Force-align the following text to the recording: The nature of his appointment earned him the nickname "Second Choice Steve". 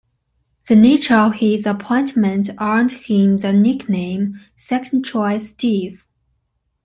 The 0.67 0.75
nature 0.75 1.13
of 1.15 1.35
his 1.35 1.67
appointment 1.67 2.49
earned 2.59 2.91
him 2.91 3.37
the 3.37 3.53
nickname 3.53 4.39
"Second 4.55 5.05
Choice 5.05 5.51
Steve". 5.51 6.03